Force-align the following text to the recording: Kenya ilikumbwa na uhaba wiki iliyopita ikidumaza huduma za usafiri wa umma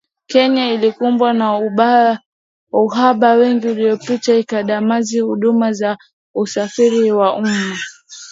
Kenya 0.31 0.65
ilikumbwa 0.73 1.33
na 1.33 1.57
uhaba 2.71 3.33
wiki 3.33 3.67
iliyopita 3.71 4.33
ikidumaza 4.35 5.21
huduma 5.21 5.71
za 5.73 5.97
usafiri 6.35 7.11
wa 7.11 7.35
umma 7.35 7.77